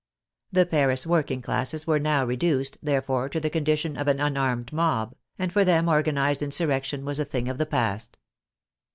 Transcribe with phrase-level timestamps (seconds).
[0.51, 4.73] The Paris working classes were now reduced, there fore, to the condition of an unarmed
[4.73, 8.17] mob, and for them organized insurrection was a thing of the past.